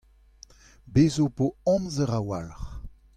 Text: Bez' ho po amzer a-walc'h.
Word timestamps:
Bez' 0.93 1.19
ho 1.21 1.27
po 1.37 1.47
amzer 1.73 2.11
a-walc'h. 2.19 2.63